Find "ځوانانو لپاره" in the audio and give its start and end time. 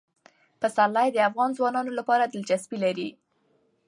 1.57-2.23